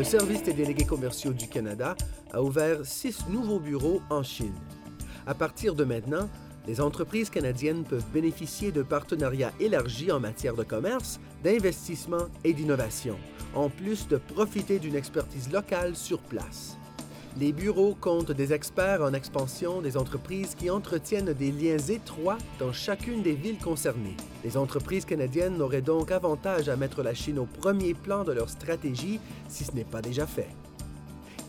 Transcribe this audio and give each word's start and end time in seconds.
le 0.00 0.04
Service 0.04 0.42
des 0.42 0.54
délégués 0.54 0.86
commerciaux 0.86 1.34
du 1.34 1.46
Canada 1.46 1.94
a 2.32 2.42
ouvert 2.42 2.86
six 2.86 3.28
nouveaux 3.28 3.60
bureaux 3.60 4.00
en 4.08 4.22
Chine. 4.22 4.54
À 5.26 5.34
partir 5.34 5.74
de 5.74 5.84
maintenant, 5.84 6.26
les 6.66 6.80
entreprises 6.80 7.28
canadiennes 7.28 7.84
peuvent 7.84 8.10
bénéficier 8.10 8.72
de 8.72 8.82
partenariats 8.82 9.52
élargis 9.60 10.10
en 10.10 10.18
matière 10.18 10.54
de 10.54 10.62
commerce, 10.62 11.20
d'investissement 11.44 12.28
et 12.44 12.54
d'innovation, 12.54 13.18
en 13.54 13.68
plus 13.68 14.08
de 14.08 14.16
profiter 14.16 14.78
d'une 14.78 14.96
expertise 14.96 15.52
locale 15.52 15.94
sur 15.94 16.20
place. 16.20 16.78
Les 17.38 17.52
bureaux 17.52 17.96
comptent 18.00 18.32
des 18.32 18.52
experts 18.52 19.02
en 19.02 19.14
expansion 19.14 19.80
des 19.80 19.96
entreprises 19.96 20.56
qui 20.56 20.68
entretiennent 20.68 21.32
des 21.32 21.52
liens 21.52 21.78
étroits 21.78 22.38
dans 22.58 22.72
chacune 22.72 23.22
des 23.22 23.34
villes 23.34 23.58
concernées. 23.58 24.16
Les 24.42 24.56
entreprises 24.56 25.04
canadiennes 25.04 25.62
auraient 25.62 25.80
donc 25.80 26.10
avantage 26.10 26.68
à 26.68 26.76
mettre 26.76 27.04
la 27.04 27.14
Chine 27.14 27.38
au 27.38 27.46
premier 27.46 27.94
plan 27.94 28.24
de 28.24 28.32
leur 28.32 28.50
stratégie 28.50 29.20
si 29.48 29.62
ce 29.62 29.72
n'est 29.72 29.84
pas 29.84 30.02
déjà 30.02 30.26
fait. 30.26 30.48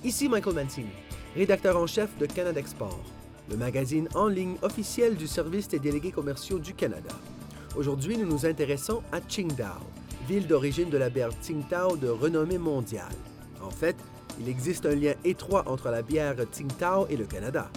Ici 0.03 0.29
Michael 0.29 0.53
Mancini, 0.53 0.91
rédacteur 1.35 1.75
en 1.77 1.87
chef 1.87 2.15
de 2.19 2.27
Canada 2.27 2.59
Export, 2.59 3.01
le 3.49 3.57
magazine 3.57 4.07
en 4.13 4.27
ligne 4.27 4.57
officiel 4.61 5.15
du 5.15 5.27
Service 5.27 5.67
des 5.67 5.79
délégués 5.79 6.11
commerciaux 6.11 6.59
du 6.59 6.75
Canada. 6.75 7.15
Aujourd'hui, 7.75 8.17
nous 8.17 8.27
nous 8.27 8.45
intéressons 8.45 9.01
à 9.11 9.19
Qingdao, 9.19 9.81
ville 10.27 10.45
d'origine 10.45 10.91
de 10.91 10.97
la 10.97 11.09
bière 11.09 11.31
Tsingtao 11.41 11.97
de 11.97 12.07
renommée 12.07 12.59
mondiale. 12.59 13.15
En 13.63 13.71
fait, 13.71 13.95
il 14.41 14.49
existe 14.49 14.87
un 14.87 14.95
lien 14.95 15.13
étroit 15.23 15.63
entre 15.67 15.89
la 15.89 16.01
bière 16.01 16.35
Tsingtao 16.51 17.05
et 17.09 17.15
le 17.15 17.25
Canada. 17.25 17.69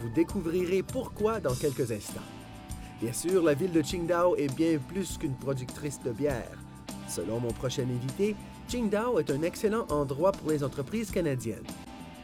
Vous 0.00 0.10
découvrirez 0.10 0.82
pourquoi 0.82 1.40
dans 1.40 1.54
quelques 1.54 1.90
instants. 1.92 2.20
Bien 3.00 3.12
sûr, 3.14 3.42
la 3.42 3.54
ville 3.54 3.72
de 3.72 3.80
Qingdao 3.80 4.36
est 4.36 4.54
bien 4.54 4.78
plus 4.78 5.16
qu'une 5.16 5.34
productrice 5.34 5.98
de 6.02 6.10
bière. 6.10 6.58
Selon 7.08 7.40
mon 7.40 7.52
prochain 7.52 7.84
invité, 7.84 8.36
Qingdao 8.68 9.18
est 9.18 9.30
un 9.30 9.40
excellent 9.42 9.86
endroit 9.88 10.32
pour 10.32 10.50
les 10.50 10.62
entreprises 10.62 11.10
canadiennes. 11.10 11.64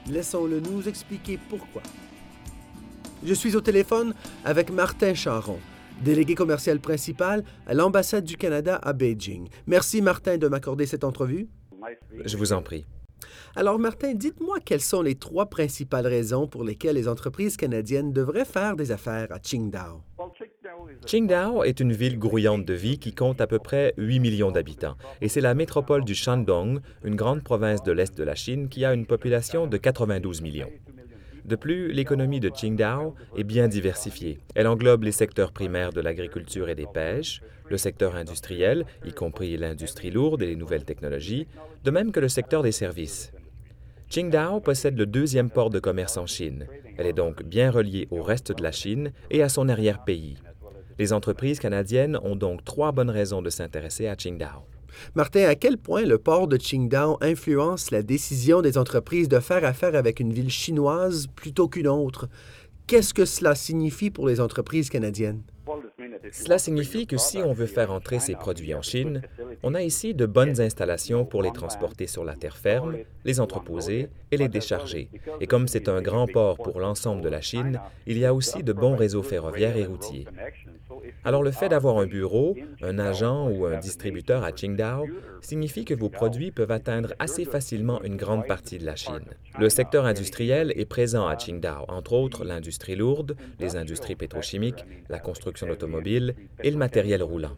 Laissons-le 0.09 0.61
nous 0.61 0.87
expliquer 0.87 1.39
pourquoi. 1.49 1.83
Je 3.25 3.33
suis 3.33 3.57
au 3.57 3.63
téléphone 3.63 4.15
avec 4.45 4.71
Martin 4.71 5.15
Charon, 5.15 5.59
délégué 6.05 6.35
commercial 6.35 6.81
principal 6.81 7.45
à 7.67 7.73
l'ambassade 7.73 8.25
du 8.25 8.37
Canada 8.37 8.79
à 8.83 8.93
Beijing. 8.93 9.49
Merci 9.67 10.03
Martin 10.03 10.37
de 10.37 10.49
m'accorder 10.49 10.85
cette 10.85 11.05
entrevue. 11.05 11.49
Je 12.27 12.37
vous 12.37 12.53
en 12.53 12.61
prie. 12.61 12.85
Alors, 13.55 13.79
Martin, 13.79 14.15
dites-moi 14.15 14.59
quelles 14.65 14.81
sont 14.81 15.03
les 15.03 15.15
trois 15.15 15.47
principales 15.47 16.07
raisons 16.07 16.47
pour 16.47 16.65
lesquelles 16.65 16.97
les 16.97 17.09
entreprises 17.09 17.57
canadiennes 17.57 18.13
devraient 18.13 18.45
faire 18.45 18.77
des 18.77 18.93
affaires 18.93 19.29
à 19.31 19.39
Qingdao? 19.39 20.03
Qingdao 21.07 21.63
est 21.65 21.81
une 21.81 21.93
ville 21.93 22.19
grouillante 22.19 22.65
de 22.65 22.75
vie 22.75 22.99
qui 22.99 23.15
compte 23.15 23.41
à 23.41 23.47
peu 23.47 23.59
près 23.59 23.95
8 23.97 24.21
millions 24.21 24.51
d'habitants, 24.51 24.97
et 25.21 25.29
c'est 25.29 25.41
la 25.41 25.55
métropole 25.55 26.05
du 26.05 26.15
Shandong, 26.15 26.81
une 27.05 27.17
grande 27.17 27.43
province 27.43 27.83
de 27.83 27.93
l'Est 27.93 28.17
de 28.17 28.25
la 28.25 28.35
Chine 28.35 28.69
qui 28.69 28.85
a 28.85 28.93
une 28.93 29.07
population 29.07 29.67
de 29.67 29.77
92 29.77 30.43
millions. 30.43 30.71
De 31.47 31.55
plus, 31.55 31.93
l'économie 31.93 32.41
de 32.41 32.49
Qingdao 32.49 33.15
est 33.37 33.45
bien 33.45 33.69
diversifiée. 33.69 34.41
Elle 34.57 34.67
englobe 34.67 35.05
les 35.05 35.13
secteurs 35.13 35.53
primaires 35.53 35.93
de 35.93 36.01
l'agriculture 36.01 36.69
et 36.69 36.75
des 36.75 36.87
pêches, 36.93 37.41
le 37.71 37.77
secteur 37.77 38.17
industriel, 38.17 38.85
y 39.05 39.13
compris 39.13 39.57
l'industrie 39.57 40.11
lourde 40.11 40.43
et 40.43 40.47
les 40.47 40.57
nouvelles 40.57 40.85
technologies, 40.85 41.47
de 41.85 41.91
même 41.93 42.11
que 42.11 42.19
le 42.19 42.29
secteur 42.29 42.65
des 42.65 42.73
services. 42.73 43.33
Qingdao 44.11 44.59
possède 44.59 44.99
le 44.99 45.07
deuxième 45.07 45.51
port 45.51 45.71
de 45.71 45.79
commerce 45.79 46.17
en 46.17 46.27
Chine. 46.27 46.67
Elle 46.99 47.07
est 47.07 47.13
donc 47.13 47.45
bien 47.45 47.71
reliée 47.71 48.09
au 48.11 48.25
reste 48.25 48.51
de 48.51 48.63
la 48.63 48.73
Chine 48.73 49.13
et 49.31 49.43
à 49.45 49.49
son 49.49 49.69
arrière-pays. 49.69 50.39
Les 50.99 51.13
entreprises 51.13 51.61
canadiennes 51.61 52.19
ont 52.25 52.37
donc 52.37 52.65
trois 52.65 52.91
bonnes 52.91 53.11
raisons 53.11 53.43
de 53.43 53.51
s'intéresser 53.51 54.09
à 54.09 54.17
Qingdao. 54.17 54.65
Martin, 55.15 55.45
à 55.45 55.55
quel 55.55 55.79
point 55.79 56.03
le 56.03 56.19
port 56.19 56.49
de 56.49 56.57
Qingdao 56.57 57.19
influence 57.21 57.91
la 57.91 58.03
décision 58.03 58.63
des 58.63 58.79
entreprises 58.79 59.29
de 59.29 59.41
faire 59.41 59.65
affaire 59.65 59.95
avec 59.95 60.21
une 60.21 60.33
ville 60.33 60.51
chinoise 60.51 61.27
plutôt 61.35 61.69
qu'une 61.69 61.89
autre? 61.89 62.29
Qu'est-ce 62.87 63.15
que 63.15 63.25
cela 63.25 63.55
signifie 63.55 64.11
pour 64.11 64.29
les 64.29 64.41
entreprises 64.41 64.91
canadiennes? 64.91 65.43
Cela 66.33 66.59
signifie 66.59 67.07
que 67.07 67.17
si 67.17 67.39
on 67.39 67.53
veut 67.53 67.67
faire 67.67 67.91
entrer 67.91 68.21
ces 68.21 68.35
produits 68.35 68.75
en 68.75 68.83
Chine, 68.83 69.23
on 69.63 69.75
a 69.75 69.83
ici 69.83 70.15
de 70.15 70.27
bonnes 70.27 70.61
installations 70.61 71.25
pour 71.25 71.43
les 71.43 71.53
transporter 71.53 72.07
sur 72.07 72.25
la 72.25 72.37
terre 72.37 72.57
ferme, 72.57 72.99
les 73.25 73.41
entreposer 73.41 74.09
et 74.31 74.37
les 74.37 74.49
décharger. 74.49 75.11
Et 75.41 75.47
comme 75.47 75.67
c'est 75.67 75.89
un 75.89 76.01
grand 76.01 76.27
port 76.27 76.57
pour 76.59 76.79
l'ensemble 76.79 77.23
de 77.23 77.29
la 77.29 77.41
Chine, 77.41 77.81
il 78.07 78.19
y 78.19 78.25
a 78.25 78.33
aussi 78.33 78.63
de 78.63 78.73
bons 78.73 78.95
réseaux 78.97 79.25
ferroviaires 79.25 79.77
et 79.77 79.87
routiers. 79.87 80.27
Alors 81.25 81.43
le 81.43 81.51
fait 81.51 81.69
d'avoir 81.69 81.99
un 81.99 82.07
bureau, 82.07 82.57
un 82.83 82.99
agent 82.99 83.49
ou 83.49 83.67
un 83.67 83.79
distributeur 83.79 84.45
à 84.45 84.53
Qingdao 84.53 85.07
signifie 85.41 85.85
que 85.85 85.95
vos 85.95 86.09
produits 86.09 86.51
peuvent 86.51 86.71
atteindre 86.71 87.15
assez 87.19 87.45
facilement 87.45 88.03
une 88.03 88.17
grande 88.17 88.47
partie 88.47 88.79
de 88.79 88.87
la 88.87 88.97
Chine. 88.97 89.25
Le 89.59 89.69
secteur 89.69 90.05
industriel 90.05 90.73
est 90.77 90.85
présent 90.85 91.27
à 91.27 91.37
Qingdao, 91.37 91.85
entre 91.89 92.13
autres 92.13 92.45
l'industrie 92.45 92.97
lourde, 92.97 93.37
les 93.59 93.77
industries 93.77 94.17
pétrochimiques, 94.17 94.85
la 95.09 95.19
construction 95.19 95.67
d'automobiles 95.67 96.35
et 96.63 96.71
le 96.71 96.77
matériel 96.77 97.23
roulant. 97.23 97.57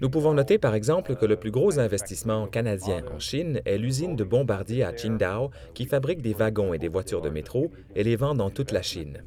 Nous 0.00 0.08
pouvons 0.08 0.32
noter 0.32 0.56
par 0.56 0.74
exemple 0.74 1.14
que 1.16 1.26
le 1.26 1.36
plus 1.36 1.50
gros 1.50 1.78
investissement 1.78 2.46
canadien 2.46 3.02
en 3.14 3.18
Chine 3.18 3.60
est 3.66 3.76
l'usine 3.76 4.16
de 4.16 4.24
Bombardier 4.24 4.82
à 4.82 4.92
Qingdao 4.92 5.50
qui 5.74 5.84
fabrique 5.84 6.22
des 6.22 6.32
wagons 6.32 6.72
et 6.72 6.78
des 6.78 6.88
voitures 6.88 7.20
de 7.20 7.28
métro 7.28 7.70
et 7.94 8.02
les 8.02 8.16
vend 8.16 8.34
dans 8.34 8.50
toute 8.50 8.72
la 8.72 8.82
Chine. 8.82 9.22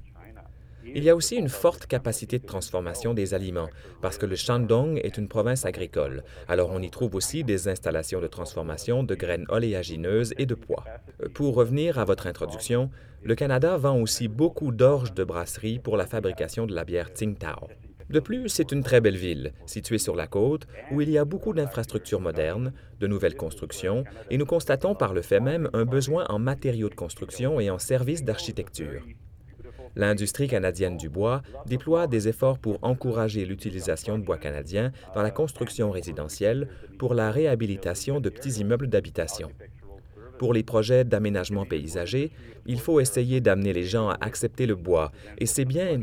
Il 0.86 1.04
y 1.04 1.10
a 1.10 1.16
aussi 1.16 1.36
une 1.36 1.50
forte 1.50 1.88
capacité 1.88 2.40
de 2.40 2.46
transformation 2.46 3.14
des 3.14 3.34
aliments, 3.34 3.70
parce 4.02 4.18
que 4.18 4.26
le 4.26 4.36
Shandong 4.36 5.00
est 5.04 5.18
une 5.18 5.28
province 5.28 5.66
agricole. 5.66 6.24
Alors 6.48 6.72
on 6.72 6.82
y 6.82 6.90
trouve 6.90 7.16
aussi 7.16 7.44
des 7.44 7.68
installations 7.68 8.22
de 8.22 8.28
transformation 8.28 9.04
de 9.04 9.16
graines 9.16 9.46
oléagineuses 9.50 10.34
et 10.38 10.46
de 10.46 10.56
pois. 10.56 10.86
Pour 11.34 11.56
revenir 11.56 12.00
à 12.00 12.06
votre 12.06 12.28
introduction, 12.28 12.90
le 13.24 13.36
Canada 13.36 13.78
vend 13.78 14.00
aussi 14.00 14.28
beaucoup 14.28 14.72
d'orges 14.72 15.14
de 15.14 15.24
brasserie 15.24 15.80
pour 15.80 15.98
la 15.98 16.06
fabrication 16.06 16.66
de 16.66 16.76
la 16.76 16.84
bière 16.84 17.10
Tsingtao. 17.10 17.70
De 18.10 18.20
plus, 18.20 18.50
c'est 18.50 18.72
une 18.72 18.84
très 18.84 19.02
belle 19.02 19.18
ville, 19.18 19.54
située 19.66 19.98
sur 19.98 20.16
la 20.16 20.28
côte, 20.28 20.68
où 20.92 21.02
il 21.02 21.10
y 21.10 21.18
a 21.18 21.26
beaucoup 21.26 21.54
d'infrastructures 21.54 22.20
modernes, 22.20 22.74
de 23.00 23.08
nouvelles 23.08 23.38
constructions, 23.38 24.04
et 24.30 24.38
nous 24.38 24.46
constatons 24.46 24.94
par 24.94 25.14
le 25.14 25.22
fait 25.22 25.40
même 25.40 25.70
un 25.74 25.86
besoin 25.86 26.26
en 26.30 26.38
matériaux 26.38 26.90
de 26.90 26.96
construction 26.96 27.60
et 27.60 27.70
en 27.70 27.80
services 27.80 28.24
d'architecture. 28.24 29.04
L'industrie 29.96 30.48
canadienne 30.48 30.98
du 30.98 31.10
bois 31.10 31.44
déploie 31.66 32.08
des 32.08 32.28
efforts 32.28 32.58
pour 32.58 32.80
encourager 32.82 33.46
l'utilisation 33.46 34.18
de 34.18 34.24
bois 34.24 34.38
canadien 34.38 34.92
dans 35.14 35.22
la 35.22 35.32
construction 35.32 35.92
résidentielle 35.92 36.68
pour 36.98 37.14
la 37.14 37.32
réhabilitation 37.32 38.20
de 38.20 38.30
petits 38.30 38.60
immeubles 38.62 38.88
d'habitation. 38.88 39.52
Pour 40.40 40.54
les 40.54 40.64
projets 40.64 41.06
d'aménagement 41.06 41.66
paysager, 41.66 42.32
il 42.66 42.80
faut 42.80 43.00
essayer 43.00 43.40
d'amener 43.40 43.72
les 43.72 43.84
gens 43.84 44.10
à 44.10 44.18
accepter 44.22 44.66
le 44.66 44.76
bois. 44.76 45.12
Et 45.38 45.46
c'est 45.46 45.66
bien... 45.66 46.02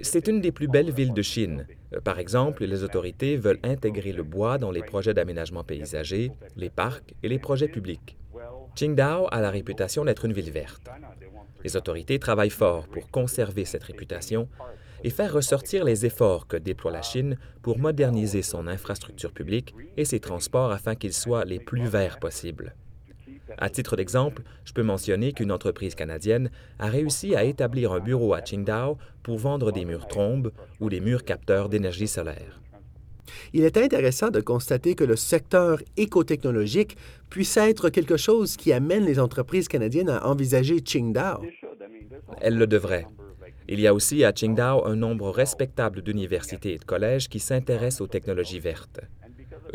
C'est 0.00 0.28
une 0.28 0.40
des 0.40 0.52
plus 0.52 0.68
belles 0.68 0.92
villes 0.92 1.14
de 1.14 1.22
Chine. 1.22 1.66
Par 2.04 2.18
exemple, 2.18 2.64
les 2.64 2.84
autorités 2.84 3.36
veulent 3.36 3.58
intégrer 3.62 4.12
le 4.12 4.22
bois 4.22 4.58
dans 4.58 4.70
les 4.70 4.82
projets 4.82 5.14
d'aménagement 5.14 5.64
paysager, 5.64 6.30
les 6.56 6.70
parcs 6.70 7.14
et 7.22 7.28
les 7.28 7.38
projets 7.38 7.68
publics. 7.68 8.19
Qingdao 8.74 9.28
a 9.30 9.40
la 9.40 9.50
réputation 9.50 10.04
d'être 10.04 10.24
une 10.24 10.32
ville 10.32 10.50
verte. 10.50 10.88
Les 11.64 11.76
autorités 11.76 12.18
travaillent 12.18 12.50
fort 12.50 12.86
pour 12.88 13.10
conserver 13.10 13.64
cette 13.64 13.84
réputation 13.84 14.48
et 15.02 15.10
faire 15.10 15.32
ressortir 15.32 15.84
les 15.84 16.06
efforts 16.06 16.46
que 16.46 16.56
déploie 16.56 16.92
la 16.92 17.02
Chine 17.02 17.36
pour 17.62 17.78
moderniser 17.78 18.42
son 18.42 18.66
infrastructure 18.66 19.32
publique 19.32 19.74
et 19.96 20.04
ses 20.04 20.20
transports 20.20 20.72
afin 20.72 20.94
qu'ils 20.94 21.12
soient 21.12 21.44
les 21.44 21.58
plus 21.58 21.86
verts 21.86 22.18
possibles. 22.18 22.74
À 23.58 23.68
titre 23.68 23.96
d'exemple, 23.96 24.42
je 24.64 24.72
peux 24.72 24.82
mentionner 24.82 25.32
qu'une 25.32 25.52
entreprise 25.52 25.94
canadienne 25.94 26.50
a 26.78 26.86
réussi 26.86 27.34
à 27.34 27.44
établir 27.44 27.92
un 27.92 28.00
bureau 28.00 28.32
à 28.32 28.40
Qingdao 28.40 28.96
pour 29.22 29.38
vendre 29.38 29.72
des 29.72 29.84
murs 29.84 30.06
trombes 30.06 30.52
ou 30.78 30.88
des 30.88 31.00
murs 31.00 31.24
capteurs 31.24 31.68
d'énergie 31.68 32.08
solaire. 32.08 32.60
Il 33.52 33.64
est 33.64 33.76
intéressant 33.76 34.30
de 34.30 34.40
constater 34.40 34.94
que 34.94 35.04
le 35.04 35.16
secteur 35.16 35.80
écotechnologique 35.96 36.96
puisse 37.28 37.56
être 37.56 37.88
quelque 37.90 38.16
chose 38.16 38.56
qui 38.56 38.72
amène 38.72 39.04
les 39.04 39.18
entreprises 39.18 39.68
canadiennes 39.68 40.10
à 40.10 40.26
envisager 40.26 40.80
Qingdao. 40.80 41.42
Elles 42.40 42.56
le 42.56 42.66
devraient. 42.66 43.06
Il 43.68 43.78
y 43.78 43.86
a 43.86 43.94
aussi 43.94 44.24
à 44.24 44.32
Qingdao 44.32 44.84
un 44.84 44.96
nombre 44.96 45.30
respectable 45.30 46.02
d'universités 46.02 46.74
et 46.74 46.78
de 46.78 46.84
collèges 46.84 47.28
qui 47.28 47.38
s'intéressent 47.38 48.00
aux 48.00 48.08
technologies 48.08 48.58
vertes. 48.58 49.00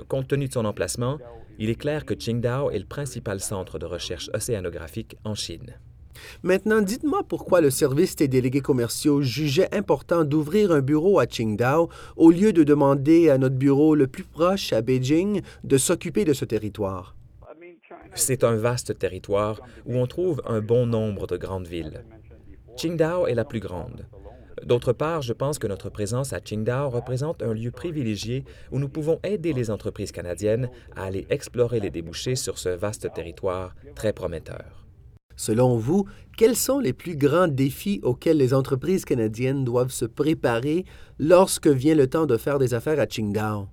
Compte 0.09 0.27
tenu 0.27 0.47
de 0.47 0.53
son 0.53 0.65
emplacement, 0.65 1.17
il 1.57 1.69
est 1.69 1.79
clair 1.79 2.05
que 2.05 2.13
Qingdao 2.13 2.71
est 2.71 2.79
le 2.79 2.85
principal 2.85 3.39
centre 3.39 3.79
de 3.79 3.85
recherche 3.85 4.29
océanographique 4.33 5.15
en 5.23 5.33
Chine. 5.33 5.79
Maintenant, 6.43 6.81
dites-moi 6.81 7.21
pourquoi 7.27 7.61
le 7.61 7.69
service 7.69 8.15
des 8.15 8.27
délégués 8.27 8.61
commerciaux 8.61 9.21
jugeait 9.21 9.73
important 9.75 10.23
d'ouvrir 10.23 10.71
un 10.71 10.81
bureau 10.81 11.19
à 11.19 11.27
Qingdao 11.27 11.89
au 12.15 12.31
lieu 12.31 12.53
de 12.53 12.63
demander 12.63 13.29
à 13.29 13.37
notre 13.37 13.55
bureau 13.55 13.95
le 13.95 14.07
plus 14.07 14.23
proche 14.23 14.73
à 14.73 14.81
Beijing 14.81 15.41
de 15.63 15.77
s'occuper 15.77 16.25
de 16.25 16.33
ce 16.33 16.45
territoire. 16.45 17.15
C'est 18.13 18.43
un 18.43 18.55
vaste 18.55 18.97
territoire 18.97 19.59
où 19.85 19.97
on 19.97 20.07
trouve 20.07 20.41
un 20.45 20.61
bon 20.61 20.85
nombre 20.85 21.27
de 21.27 21.37
grandes 21.37 21.67
villes. 21.67 22.03
Qingdao 22.77 23.27
est 23.27 23.35
la 23.35 23.45
plus 23.45 23.59
grande. 23.59 24.05
D'autre 24.63 24.93
part, 24.93 25.21
je 25.21 25.33
pense 25.33 25.59
que 25.59 25.67
notre 25.67 25.89
présence 25.89 26.33
à 26.33 26.39
Qingdao 26.39 26.89
représente 26.89 27.43
un 27.43 27.53
lieu 27.53 27.71
privilégié 27.71 28.45
où 28.71 28.79
nous 28.79 28.89
pouvons 28.89 29.19
aider 29.23 29.53
les 29.53 29.69
entreprises 29.69 30.11
canadiennes 30.11 30.69
à 30.95 31.03
aller 31.03 31.27
explorer 31.29 31.79
les 31.79 31.91
débouchés 31.91 32.35
sur 32.35 32.57
ce 32.57 32.69
vaste 32.69 33.11
territoire 33.13 33.75
très 33.95 34.13
prometteur. 34.13 34.84
Selon 35.35 35.77
vous, 35.77 36.05
quels 36.37 36.55
sont 36.55 36.79
les 36.79 36.93
plus 36.93 37.15
grands 37.15 37.47
défis 37.47 37.99
auxquels 38.03 38.37
les 38.37 38.53
entreprises 38.53 39.05
canadiennes 39.05 39.63
doivent 39.63 39.91
se 39.91 40.05
préparer 40.05 40.85
lorsque 41.19 41.67
vient 41.67 41.95
le 41.95 42.07
temps 42.07 42.25
de 42.25 42.37
faire 42.37 42.59
des 42.59 42.73
affaires 42.73 42.99
à 42.99 43.07
Qingdao? 43.07 43.67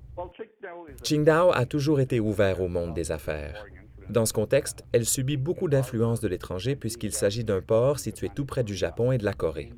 Qingdao 1.02 1.50
a 1.52 1.66
toujours 1.66 2.00
été 2.00 2.20
ouvert 2.20 2.60
au 2.60 2.68
monde 2.68 2.94
des 2.94 3.12
affaires. 3.12 3.64
Dans 4.10 4.26
ce 4.26 4.32
contexte, 4.32 4.84
elle 4.92 5.06
subit 5.06 5.36
beaucoup 5.36 5.68
d'influence 5.68 6.20
de 6.20 6.28
l'étranger 6.28 6.76
puisqu'il 6.76 7.12
s'agit 7.12 7.44
d'un 7.44 7.60
port 7.60 7.98
situé 7.98 8.28
tout 8.34 8.44
près 8.44 8.64
du 8.64 8.74
Japon 8.74 9.12
et 9.12 9.18
de 9.18 9.24
la 9.24 9.32
Corée. 9.32 9.72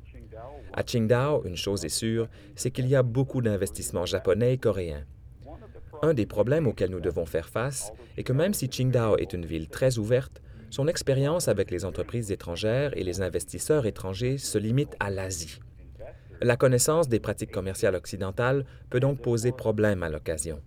À 0.73 0.83
Qingdao, 0.83 1.43
une 1.45 1.55
chose 1.55 1.85
est 1.85 1.89
sûre, 1.89 2.27
c'est 2.55 2.71
qu'il 2.71 2.87
y 2.87 2.95
a 2.95 3.03
beaucoup 3.03 3.41
d'investissements 3.41 4.05
japonais 4.05 4.53
et 4.53 4.57
coréens. 4.57 5.05
Un 6.01 6.13
des 6.13 6.25
problèmes 6.25 6.67
auxquels 6.67 6.89
nous 6.89 6.99
devons 6.99 7.25
faire 7.25 7.47
face 7.47 7.93
est 8.17 8.23
que 8.23 8.33
même 8.33 8.53
si 8.53 8.67
Qingdao 8.67 9.17
est 9.17 9.33
une 9.33 9.45
ville 9.45 9.69
très 9.69 9.97
ouverte, 9.97 10.41
son 10.75 10.89
expérience 10.89 11.47
avec 11.47 11.71
les 11.71 11.85
entreprises 11.85 12.33
étrangères 12.33 12.91
et 12.97 13.05
les 13.05 13.21
investisseurs 13.21 13.85
étrangers 13.85 14.37
se 14.37 14.57
limite 14.57 14.93
à 14.99 15.09
l'Asie. 15.09 15.61
La 16.41 16.57
connaissance 16.57 17.07
des 17.07 17.21
pratiques 17.21 17.53
commerciales 17.53 17.95
occidentales 17.95 18.65
peut 18.89 18.99
donc 18.99 19.21
poser 19.21 19.53
problème 19.53 20.03
à 20.03 20.09
l'occasion. 20.09 20.61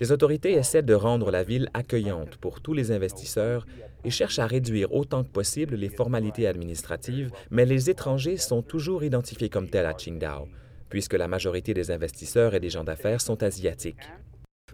Les 0.00 0.10
autorités 0.10 0.54
essaient 0.54 0.82
de 0.82 0.94
rendre 0.94 1.30
la 1.30 1.44
ville 1.44 1.70
accueillante 1.74 2.38
pour 2.38 2.60
tous 2.60 2.72
les 2.72 2.90
investisseurs 2.90 3.64
et 4.02 4.10
cherchent 4.10 4.40
à 4.40 4.48
réduire 4.48 4.92
autant 4.92 5.22
que 5.22 5.28
possible 5.30 5.76
les 5.76 5.90
formalités 5.90 6.48
administratives, 6.48 7.30
mais 7.52 7.66
les 7.66 7.90
étrangers 7.90 8.36
sont 8.36 8.62
toujours 8.62 9.04
identifiés 9.04 9.48
comme 9.48 9.68
tels 9.68 9.86
à 9.86 9.94
Qingdao, 9.94 10.48
puisque 10.88 11.14
la 11.14 11.28
majorité 11.28 11.72
des 11.72 11.92
investisseurs 11.92 12.56
et 12.56 12.60
des 12.60 12.70
gens 12.70 12.82
d'affaires 12.82 13.20
sont 13.20 13.44
asiatiques. 13.44 14.10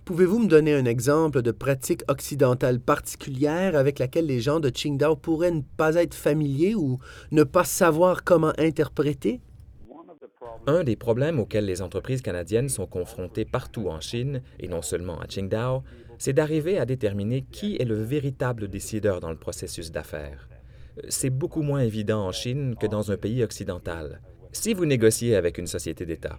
Pouvez-vous 0.05 0.41
me 0.41 0.49
donner 0.49 0.75
un 0.75 0.85
exemple 0.85 1.43
de 1.43 1.51
pratique 1.51 2.03
occidentale 2.09 2.81
particulière 2.81 3.77
avec 3.77 3.99
laquelle 3.99 4.27
les 4.27 4.41
gens 4.41 4.61
de 4.61 4.71
Qingdao 4.71 5.17
pourraient 5.17 5.51
ne 5.51 5.63
pas 5.77 5.95
être 5.95 6.15
familiers 6.15 6.75
ou 6.75 6.99
ne 7.31 7.45
pas 7.45 7.65
savoir 7.65 8.25
comment 8.25 8.53
interpréter? 8.59 9.41
Un 10.67 10.85
des 10.85 10.97
problèmes 10.97 11.39
auxquels 11.39 11.65
les 11.65 11.81
entreprises 11.81 12.23
canadiennes 12.23 12.69
sont 12.69 12.87
confrontées 12.87 13.45
partout 13.45 13.89
en 13.89 14.01
Chine, 14.01 14.43
et 14.59 14.69
non 14.69 14.83
seulement 14.83 15.21
à 15.21 15.27
Qingdao, 15.27 15.83
c'est 16.19 16.33
d'arriver 16.33 16.79
à 16.79 16.87
déterminer 16.87 17.47
qui 17.51 17.77
est 17.77 17.85
le 17.85 18.03
véritable 18.03 18.69
décideur 18.69 19.21
dans 19.21 19.31
le 19.31 19.39
processus 19.39 19.91
d'affaires. 19.91 20.49
C'est 21.09 21.31
beaucoup 21.31 21.63
moins 21.63 21.81
évident 21.81 22.27
en 22.27 22.33
Chine 22.33 22.75
que 22.79 22.87
dans 22.87 23.11
un 23.11 23.17
pays 23.17 23.43
occidental. 23.43 24.21
Si 24.53 24.75
vous 24.75 24.85
négociez 24.85 25.37
avec 25.37 25.59
une 25.59 25.69
société 25.69 26.05
d'État, 26.05 26.37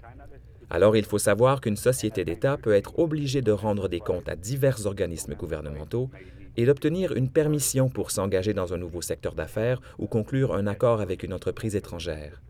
alors 0.71 0.95
il 0.95 1.03
faut 1.03 1.19
savoir 1.19 1.59
qu'une 1.59 1.75
société 1.75 2.23
d'État 2.23 2.55
peut 2.55 2.73
être 2.73 2.97
obligée 2.97 3.41
de 3.41 3.51
rendre 3.51 3.89
des 3.89 3.99
comptes 3.99 4.29
à 4.29 4.37
divers 4.37 4.85
organismes 4.85 5.35
gouvernementaux 5.35 6.09
et 6.55 6.65
d'obtenir 6.65 7.11
une 7.11 7.29
permission 7.29 7.89
pour 7.89 8.09
s'engager 8.09 8.53
dans 8.53 8.73
un 8.73 8.77
nouveau 8.77 9.01
secteur 9.01 9.35
d'affaires 9.35 9.81
ou 9.99 10.07
conclure 10.07 10.55
un 10.55 10.67
accord 10.67 11.01
avec 11.01 11.23
une 11.23 11.33
entreprise 11.33 11.75
étrangère. 11.75 12.41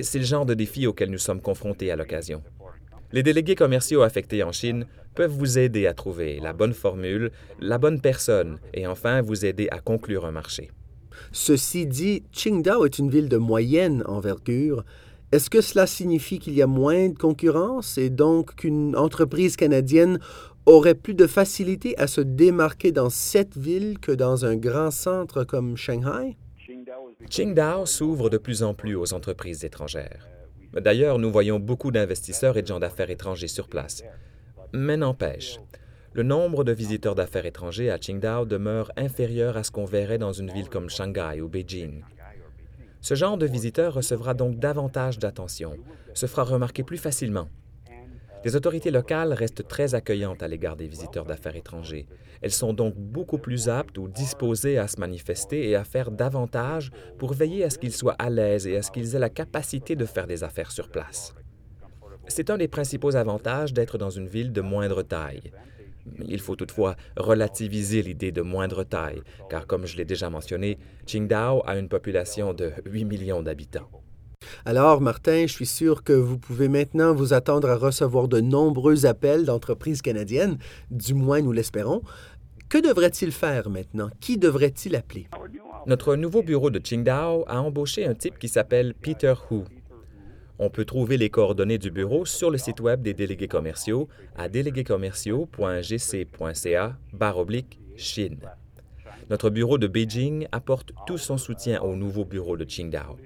C'est 0.00 0.18
le 0.18 0.24
genre 0.24 0.46
de 0.46 0.54
défi 0.54 0.86
auquel 0.86 1.10
nous 1.10 1.18
sommes 1.18 1.42
confrontés 1.42 1.90
à 1.90 1.96
l'occasion. 1.96 2.42
Les 3.12 3.22
délégués 3.22 3.54
commerciaux 3.54 4.02
affectés 4.02 4.42
en 4.42 4.52
Chine 4.52 4.86
peuvent 5.14 5.30
vous 5.30 5.58
aider 5.58 5.86
à 5.86 5.92
trouver 5.92 6.40
la 6.40 6.54
bonne 6.54 6.74
formule, 6.74 7.30
la 7.60 7.76
bonne 7.76 8.00
personne 8.00 8.58
et 8.72 8.86
enfin 8.86 9.20
vous 9.20 9.44
aider 9.44 9.68
à 9.70 9.80
conclure 9.80 10.24
un 10.24 10.32
marché. 10.32 10.70
Ceci 11.32 11.86
dit, 11.86 12.24
Qingdao 12.32 12.84
est 12.84 12.98
une 12.98 13.10
ville 13.10 13.28
de 13.28 13.36
moyenne 13.36 14.02
envergure. 14.06 14.84
Est-ce 15.32 15.50
que 15.50 15.60
cela 15.60 15.86
signifie 15.86 16.38
qu'il 16.38 16.54
y 16.54 16.62
a 16.62 16.68
moins 16.68 17.08
de 17.08 17.18
concurrence 17.18 17.98
et 17.98 18.10
donc 18.10 18.54
qu'une 18.54 18.96
entreprise 18.96 19.56
canadienne 19.56 20.20
aurait 20.66 20.94
plus 20.94 21.14
de 21.14 21.26
facilité 21.26 21.98
à 21.98 22.06
se 22.06 22.20
démarquer 22.20 22.92
dans 22.92 23.10
cette 23.10 23.56
ville 23.56 23.98
que 23.98 24.12
dans 24.12 24.44
un 24.44 24.56
grand 24.56 24.90
centre 24.90 25.44
comme 25.44 25.76
Shanghai? 25.76 26.36
Qingdao 27.30 27.86
s'ouvre 27.86 28.30
de 28.30 28.38
plus 28.38 28.62
en 28.62 28.74
plus 28.74 28.94
aux 28.94 29.14
entreprises 29.14 29.64
étrangères. 29.64 30.28
D'ailleurs, 30.72 31.18
nous 31.18 31.30
voyons 31.30 31.58
beaucoup 31.58 31.90
d'investisseurs 31.90 32.56
et 32.56 32.62
de 32.62 32.66
gens 32.66 32.80
d'affaires 32.80 33.10
étrangers 33.10 33.48
sur 33.48 33.68
place. 33.68 34.04
Mais 34.72 34.96
n'empêche, 34.96 35.58
le 36.12 36.22
nombre 36.22 36.64
de 36.64 36.72
visiteurs 36.72 37.14
d'affaires 37.14 37.46
étrangers 37.46 37.90
à 37.90 37.98
Qingdao 37.98 38.44
demeure 38.44 38.92
inférieur 38.96 39.56
à 39.56 39.62
ce 39.62 39.70
qu'on 39.70 39.84
verrait 39.84 40.18
dans 40.18 40.32
une 40.32 40.52
ville 40.52 40.68
comme 40.68 40.88
Shanghai 40.88 41.40
ou 41.40 41.48
Beijing. 41.48 42.02
Ce 43.06 43.14
genre 43.14 43.38
de 43.38 43.46
visiteur 43.46 43.94
recevra 43.94 44.34
donc 44.34 44.58
davantage 44.58 45.20
d'attention, 45.20 45.76
se 46.12 46.26
fera 46.26 46.42
remarquer 46.42 46.82
plus 46.82 46.98
facilement 46.98 47.48
les 48.46 48.54
autorités 48.54 48.92
locales 48.92 49.32
restent 49.32 49.66
très 49.66 49.96
accueillantes 49.96 50.40
à 50.40 50.46
l'égard 50.46 50.76
des 50.76 50.86
visiteurs 50.86 51.24
d'affaires 51.24 51.56
étrangers. 51.56 52.06
Elles 52.42 52.52
sont 52.52 52.72
donc 52.72 52.94
beaucoup 52.96 53.38
plus 53.38 53.68
aptes 53.68 53.98
ou 53.98 54.06
disposées 54.06 54.78
à 54.78 54.86
se 54.86 55.00
manifester 55.00 55.68
et 55.68 55.74
à 55.74 55.82
faire 55.82 56.12
davantage 56.12 56.92
pour 57.18 57.32
veiller 57.32 57.64
à 57.64 57.70
ce 57.70 57.78
qu'ils 57.78 57.92
soient 57.92 58.14
à 58.20 58.30
l'aise 58.30 58.68
et 58.68 58.76
à 58.76 58.82
ce 58.82 58.92
qu'ils 58.92 59.16
aient 59.16 59.18
la 59.18 59.30
capacité 59.30 59.96
de 59.96 60.04
faire 60.04 60.28
des 60.28 60.44
affaires 60.44 60.70
sur 60.70 60.88
place. 60.90 61.34
C'est 62.28 62.48
un 62.48 62.56
des 62.56 62.68
principaux 62.68 63.16
avantages 63.16 63.72
d'être 63.72 63.98
dans 63.98 64.10
une 64.10 64.28
ville 64.28 64.52
de 64.52 64.60
moindre 64.60 65.02
taille. 65.02 65.50
Il 66.28 66.40
faut 66.40 66.56
toutefois 66.56 66.96
relativiser 67.16 68.02
l'idée 68.02 68.32
de 68.32 68.42
moindre 68.42 68.84
taille, 68.84 69.22
car 69.50 69.66
comme 69.66 69.86
je 69.86 69.96
l'ai 69.96 70.04
déjà 70.04 70.30
mentionné, 70.30 70.78
Qingdao 71.06 71.62
a 71.66 71.76
une 71.78 71.88
population 71.88 72.54
de 72.54 72.72
8 72.84 73.04
millions 73.04 73.42
d'habitants. 73.42 73.88
Alors, 74.64 75.00
Martin, 75.00 75.46
je 75.46 75.52
suis 75.52 75.66
sûr 75.66 76.04
que 76.04 76.12
vous 76.12 76.38
pouvez 76.38 76.68
maintenant 76.68 77.14
vous 77.14 77.32
attendre 77.32 77.70
à 77.70 77.76
recevoir 77.76 78.28
de 78.28 78.40
nombreux 78.40 79.06
appels 79.06 79.44
d'entreprises 79.44 80.02
canadiennes, 80.02 80.58
du 80.90 81.14
moins 81.14 81.40
nous 81.40 81.52
l'espérons. 81.52 82.02
Que 82.68 82.78
devrait-il 82.78 83.32
faire 83.32 83.70
maintenant? 83.70 84.10
Qui 84.20 84.38
devrait-il 84.38 84.96
appeler? 84.96 85.28
Notre 85.86 86.16
nouveau 86.16 86.42
bureau 86.42 86.70
de 86.70 86.80
Qingdao 86.80 87.44
a 87.46 87.60
embauché 87.60 88.06
un 88.06 88.14
type 88.14 88.38
qui 88.38 88.48
s'appelle 88.48 88.94
Peter 88.94 89.34
Hu. 89.50 89.62
On 90.58 90.70
peut 90.70 90.86
trouver 90.86 91.18
les 91.18 91.28
coordonnées 91.28 91.76
du 91.76 91.90
bureau 91.90 92.24
sur 92.24 92.50
le 92.50 92.56
site 92.56 92.80
web 92.80 93.02
des 93.02 93.12
délégués 93.12 93.48
commerciaux 93.48 94.08
à 94.36 94.48
déléguéscommerciaux.gc.ca 94.48 96.96
Chine. 97.96 98.38
Notre 99.28 99.50
bureau 99.50 99.76
de 99.76 99.86
Beijing 99.86 100.48
apporte 100.52 100.92
tout 101.06 101.18
son 101.18 101.36
soutien 101.36 101.82
au 101.82 101.94
nouveau 101.94 102.24
bureau 102.24 102.56
de 102.56 102.64
Qingdao. 102.64 103.18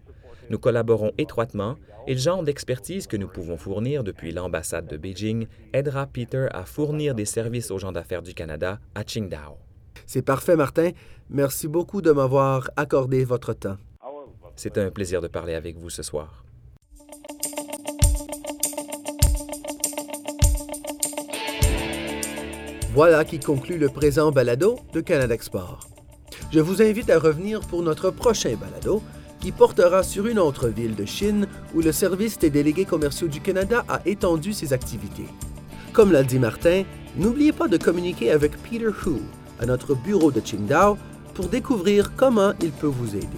Nous 0.48 0.58
collaborons 0.58 1.12
étroitement 1.18 1.76
et 2.08 2.14
le 2.14 2.20
genre 2.20 2.42
d'expertise 2.42 3.06
que 3.06 3.16
nous 3.16 3.28
pouvons 3.28 3.56
fournir 3.56 4.02
depuis 4.02 4.32
l'ambassade 4.32 4.88
de 4.88 4.96
Beijing 4.96 5.46
aidera 5.72 6.06
Peter 6.06 6.48
à 6.50 6.64
fournir 6.64 7.14
des 7.14 7.26
services 7.26 7.70
aux 7.70 7.78
gens 7.78 7.92
d'affaires 7.92 8.22
du 8.22 8.34
Canada 8.34 8.80
à 8.96 9.04
Qingdao. 9.04 9.58
C'est 10.06 10.22
parfait, 10.22 10.56
Martin. 10.56 10.90
Merci 11.28 11.68
beaucoup 11.68 12.02
de 12.02 12.10
m'avoir 12.10 12.72
accordé 12.76 13.24
votre 13.24 13.52
temps. 13.52 13.76
C'est 14.56 14.78
un 14.78 14.90
plaisir 14.90 15.20
de 15.20 15.28
parler 15.28 15.54
avec 15.54 15.76
vous 15.76 15.90
ce 15.90 16.02
soir. 16.02 16.44
Voilà 22.92 23.24
qui 23.24 23.38
conclut 23.38 23.78
le 23.78 23.88
présent 23.88 24.32
balado 24.32 24.80
de 24.92 25.00
Canada 25.00 25.32
Export. 25.32 25.78
Je 26.52 26.58
vous 26.58 26.82
invite 26.82 27.08
à 27.08 27.20
revenir 27.20 27.60
pour 27.60 27.82
notre 27.82 28.10
prochain 28.10 28.56
balado 28.56 29.00
qui 29.38 29.52
portera 29.52 30.02
sur 30.02 30.26
une 30.26 30.40
autre 30.40 30.66
ville 30.66 30.96
de 30.96 31.04
Chine 31.04 31.46
où 31.72 31.82
le 31.82 31.92
service 31.92 32.40
des 32.40 32.50
délégués 32.50 32.86
commerciaux 32.86 33.28
du 33.28 33.40
Canada 33.40 33.84
a 33.88 34.00
étendu 34.06 34.52
ses 34.52 34.72
activités. 34.72 35.28
Comme 35.92 36.10
l'a 36.10 36.24
dit 36.24 36.40
Martin, 36.40 36.82
n'oubliez 37.16 37.52
pas 37.52 37.68
de 37.68 37.76
communiquer 37.76 38.32
avec 38.32 38.60
Peter 38.60 38.86
Hu 38.86 39.20
à 39.60 39.66
notre 39.66 39.94
bureau 39.94 40.32
de 40.32 40.40
Qingdao 40.40 40.98
pour 41.34 41.46
découvrir 41.46 42.16
comment 42.16 42.54
il 42.60 42.72
peut 42.72 42.88
vous 42.88 43.14
aider. 43.14 43.28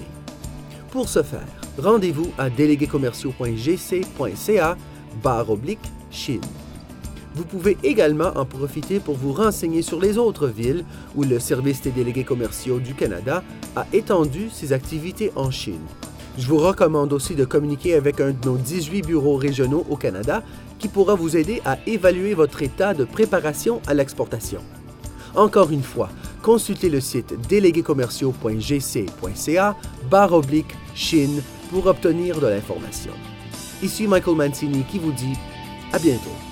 Pour 0.90 1.10
ce 1.10 1.22
faire, 1.22 1.46
rendez-vous 1.76 2.32
à 2.38 2.48
déléguéscommerciaux.gc.ca 2.48 4.78
barre 5.22 5.50
oblique 5.50 5.92
Chine. 6.10 6.40
Vous 7.34 7.44
pouvez 7.44 7.76
également 7.82 8.32
en 8.36 8.44
profiter 8.44 9.00
pour 9.00 9.16
vous 9.16 9.32
renseigner 9.32 9.82
sur 9.82 10.00
les 10.00 10.18
autres 10.18 10.48
villes 10.48 10.84
où 11.16 11.24
le 11.24 11.40
Service 11.40 11.80
des 11.80 11.90
délégués 11.90 12.24
commerciaux 12.24 12.78
du 12.78 12.94
Canada 12.94 13.42
a 13.74 13.86
étendu 13.92 14.50
ses 14.50 14.72
activités 14.72 15.32
en 15.34 15.50
Chine. 15.50 15.80
Je 16.38 16.46
vous 16.46 16.58
recommande 16.58 17.12
aussi 17.12 17.34
de 17.34 17.44
communiquer 17.44 17.94
avec 17.94 18.20
un 18.20 18.30
de 18.30 18.46
nos 18.46 18.56
18 18.56 19.02
bureaux 19.02 19.36
régionaux 19.36 19.84
au 19.88 19.96
Canada 19.96 20.42
qui 20.78 20.88
pourra 20.88 21.14
vous 21.14 21.36
aider 21.36 21.60
à 21.64 21.78
évaluer 21.86 22.34
votre 22.34 22.62
état 22.62 22.94
de 22.94 23.04
préparation 23.04 23.80
à 23.86 23.94
l'exportation. 23.94 24.60
Encore 25.34 25.70
une 25.70 25.82
fois, 25.82 26.10
consultez 26.42 26.90
le 26.90 27.00
site 27.00 27.34
déléguéscommerciaux.gc.ca 27.48 29.76
barre 30.10 30.32
oblique 30.32 30.74
Chine 30.94 31.42
pour 31.70 31.86
obtenir 31.86 32.40
de 32.40 32.48
l'information. 32.48 33.12
Ici 33.82 34.06
Michael 34.06 34.36
Mancini 34.36 34.82
qui 34.84 34.98
vous 34.98 35.12
dit 35.12 35.36
à 35.92 35.98
bientôt. 35.98 36.51